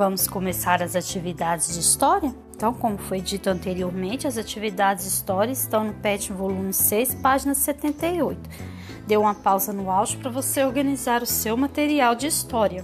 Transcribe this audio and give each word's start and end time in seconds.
Vamos 0.00 0.26
começar 0.26 0.82
as 0.82 0.96
atividades 0.96 1.74
de 1.74 1.80
história? 1.80 2.34
Então, 2.56 2.72
como 2.72 2.96
foi 2.96 3.20
dito 3.20 3.50
anteriormente, 3.50 4.26
as 4.26 4.38
atividades 4.38 5.04
de 5.04 5.10
história 5.10 5.52
estão 5.52 5.84
no 5.84 5.92
PET 5.92 6.32
volume 6.32 6.72
6, 6.72 7.16
página 7.16 7.54
78. 7.54 8.40
Dê 9.06 9.18
uma 9.18 9.34
pausa 9.34 9.74
no 9.74 9.90
áudio 9.90 10.18
para 10.18 10.30
você 10.30 10.64
organizar 10.64 11.22
o 11.22 11.26
seu 11.26 11.54
material 11.54 12.14
de 12.14 12.26
história. 12.26 12.82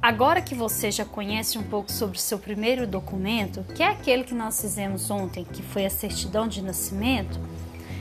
Agora 0.00 0.40
que 0.40 0.54
você 0.54 0.90
já 0.90 1.04
conhece 1.04 1.58
um 1.58 1.64
pouco 1.64 1.92
sobre 1.92 2.16
o 2.16 2.20
seu 2.20 2.38
primeiro 2.38 2.86
documento, 2.86 3.62
que 3.74 3.82
é 3.82 3.88
aquele 3.88 4.24
que 4.24 4.32
nós 4.32 4.58
fizemos 4.58 5.10
ontem, 5.10 5.44
que 5.44 5.62
foi 5.62 5.84
a 5.84 5.90
certidão 5.90 6.48
de 6.48 6.62
nascimento, 6.62 7.38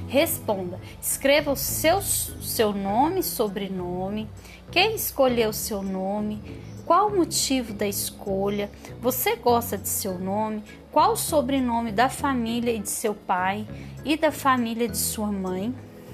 responda. 0.10 0.80
Escreva 1.02 1.52
o 1.52 1.56
seu, 1.56 2.02
seu 2.02 2.74
nome, 2.74 3.24
sobrenome, 3.24 4.28
quem 4.72 4.96
escolheu 4.96 5.54
seu 5.54 5.82
nome, 5.82 6.42
qual 6.86 7.08
o 7.08 7.16
motivo 7.16 7.72
da 7.72 7.88
escolha, 7.88 8.70
você 9.00 9.36
gosta 9.36 9.78
de 9.78 9.88
seu 9.88 10.18
nome, 10.18 10.64
qual 10.92 11.14
o 11.14 11.16
sobrenome 11.16 11.92
da 11.92 12.10
família 12.10 12.72
e 12.72 12.80
de 12.80 12.90
seu 12.90 13.14
pai 13.14 13.68
e 14.04 14.18
da 14.18 14.32
família 14.32 14.88
de 14.88 14.98
sua 14.98 15.32
mãe, 15.32 15.74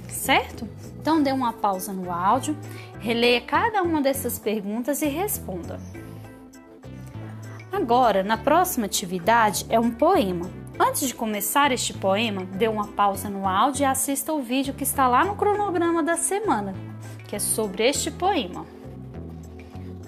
certo? 0.09 0.67
Então 0.99 1.23
dê 1.23 1.31
uma 1.31 1.53
pausa 1.53 1.93
no 1.93 2.11
áudio, 2.11 2.57
releia 2.99 3.39
cada 3.39 3.81
uma 3.81 4.01
dessas 4.01 4.37
perguntas 4.37 5.01
e 5.01 5.07
responda. 5.07 5.79
Agora, 7.71 8.23
na 8.23 8.37
próxima 8.37 8.85
atividade 8.85 9.65
é 9.69 9.79
um 9.79 9.91
poema. 9.91 10.64
Antes 10.77 11.07
de 11.07 11.15
começar 11.15 11.71
este 11.71 11.93
poema, 11.93 12.43
dê 12.43 12.67
uma 12.67 12.87
pausa 12.87 13.29
no 13.29 13.47
áudio 13.47 13.83
e 13.83 13.85
assista 13.85 14.33
o 14.33 14.41
vídeo 14.41 14.73
que 14.73 14.83
está 14.83 15.07
lá 15.07 15.23
no 15.23 15.35
cronograma 15.35 16.03
da 16.03 16.17
semana, 16.17 16.73
que 17.29 17.35
é 17.35 17.39
sobre 17.39 17.87
este 17.87 18.11
poema. 18.11 18.65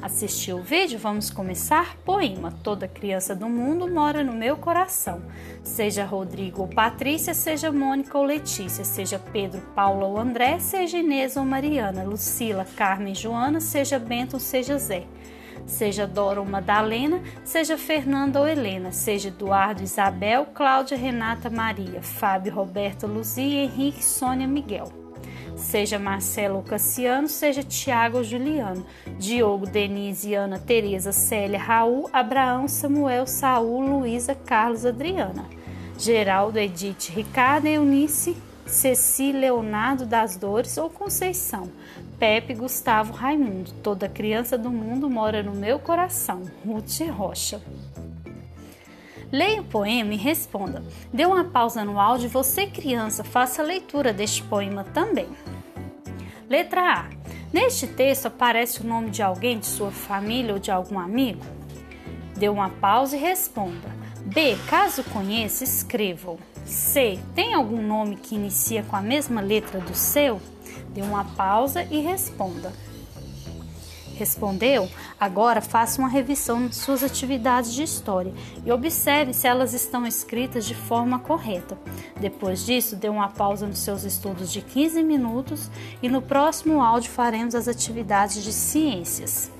Assistiu 0.02 0.58
o 0.58 0.62
vídeo? 0.62 1.00
Vamos 1.00 1.32
começar? 1.32 1.96
Poema. 2.06 2.54
Toda 2.64 2.88
criança 2.88 3.34
do 3.34 3.48
mundo 3.48 3.90
mora 3.90 4.24
no 4.26 4.34
meu 4.34 4.58
coração. 4.58 5.22
Seja 5.64 6.06
Rodrigo 6.06 6.62
ou 6.64 6.68
Patrícia, 6.68 7.34
seja 7.34 7.72
Mônica 7.72 8.18
ou 8.18 8.26
Letícia, 8.26 8.84
seja 8.84 9.18
Pedro, 9.18 9.62
Paula 9.74 10.06
ou 10.06 10.20
André, 10.20 10.60
seja 10.60 10.98
Inês 10.98 11.38
ou 11.38 11.46
Mariana, 11.46 12.04
Lucila, 12.04 12.68
Carmen, 12.76 13.16
Joana, 13.16 13.62
seja 13.62 13.98
Bento 13.98 14.34
ou 14.34 14.40
seja 14.40 14.78
Zé. 14.78 15.06
Seja 15.66 16.08
Dora 16.08 16.40
ou 16.40 16.46
Madalena, 16.46 17.22
seja 17.44 17.78
Fernanda 17.78 18.40
ou 18.40 18.48
Helena, 18.48 18.92
seja 18.92 19.30
Eduardo, 19.30 19.84
Isabel, 19.84 20.46
Cláudia, 20.54 20.98
Renata, 20.98 21.50
Maria, 21.50 22.02
Fábio, 22.02 22.54
Roberto, 22.54 23.08
Luzia, 23.08 23.64
Henrique, 23.64 24.04
Sônia, 24.04 24.48
Miguel. 24.48 24.92
Seja 25.56 25.98
Marcelo 25.98 26.58
ou 26.58 26.64
Cassiano, 26.64 27.28
seja 27.28 27.64
Tiago 27.64 28.18
ou 28.20 28.24
Juliano, 28.24 28.86
Diogo, 29.18 29.66
Denise, 29.66 30.36
Ana, 30.36 30.60
Tereza, 30.60 31.12
Célia, 31.12 31.60
Raul, 31.60 32.08
Abraão, 32.14 32.68
Samuel, 32.68 33.26
Saul, 33.26 33.82
Luísa, 33.82 34.36
Carlos, 34.36 34.86
Adriana, 34.86 35.46
Geraldo, 35.98 36.60
Edith, 36.60 37.10
Ricardo, 37.10 37.66
Eunice, 37.66 38.38
Ceci, 38.68 39.32
Leonardo 39.32 40.06
das 40.06 40.36
Dores 40.36 40.78
ou 40.78 40.90
Conceição, 40.90 41.72
Pepe, 42.20 42.54
Gustavo, 42.54 43.14
Raimundo, 43.14 43.72
toda 43.82 44.10
criança 44.10 44.58
do 44.58 44.70
mundo 44.70 45.10
mora 45.10 45.42
no 45.42 45.54
meu 45.54 45.80
coração, 45.80 46.44
Ruth 46.66 47.00
Rocha. 47.10 47.62
Leia 49.32 49.62
o 49.62 49.66
poema 49.66 50.14
e 50.14 50.18
responda. 50.18 50.84
Dê 51.14 51.26
uma 51.26 51.46
pausa 51.46 51.84
no 51.86 52.00
áudio 52.00 52.26
e 52.26 52.30
você, 52.30 52.68
criança, 52.68 53.24
faça 53.24 53.62
a 53.62 53.66
leitura 53.66 54.12
deste 54.12 54.44
poema 54.44 54.84
também. 54.84 55.28
Letra 56.50 56.82
A. 56.82 57.10
Neste 57.52 57.88
texto 57.88 58.26
aparece 58.26 58.82
o 58.82 58.88
nome 58.88 59.10
de 59.10 59.22
alguém 59.22 59.60
de 59.60 59.66
sua 59.66 59.92
família 59.92 60.54
ou 60.54 60.60
de 60.60 60.72
algum 60.72 61.00
amigo? 61.00 61.42
Dê 62.38 62.50
uma 62.50 62.70
pausa 62.70 63.16
e 63.16 63.20
responda. 63.20 64.07
B. 64.28 64.58
Caso 64.70 65.04
conheça, 65.06 65.64
escreva. 65.64 66.36
C. 66.66 67.18
Tem 67.34 67.54
algum 67.54 67.82
nome 67.82 68.18
que 68.18 68.36
inicia 68.36 68.84
com 68.84 68.96
a 68.96 69.02
mesma 69.02 69.40
letra 69.40 69.80
do 69.80 69.96
seu? 69.96 70.42
Dê 70.90 71.02
uma 71.02 71.24
pausa 71.24 71.84
e 71.84 72.02
responda. 72.02 72.74
Respondeu? 74.18 74.90
Agora 75.18 75.62
faça 75.62 76.02
uma 76.02 76.10
revisão 76.10 76.68
de 76.68 76.76
suas 76.76 77.04
atividades 77.04 77.74
de 77.74 77.84
história 77.84 78.34
e 78.66 78.72
observe 78.72 79.32
se 79.32 79.48
elas 79.48 79.74
estão 79.74 80.06
escritas 80.06 80.66
de 80.66 80.76
forma 80.76 81.20
correta. 81.20 81.78
Depois 82.20 82.66
disso, 82.66 82.96
dê 82.96 83.08
uma 83.08 83.30
pausa 83.30 83.66
nos 83.66 83.80
seus 83.80 84.04
estudos 84.04 84.52
de 84.52 84.62
15 84.62 85.04
minutos 85.04 85.72
e 86.02 86.10
no 86.10 86.22
próximo 86.22 86.82
áudio 86.82 87.12
faremos 87.12 87.56
as 87.56 87.68
atividades 87.68 88.44
de 88.44 88.52
ciências. 88.52 89.52